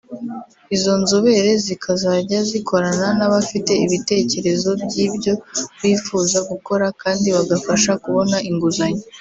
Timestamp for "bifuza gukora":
5.81-6.85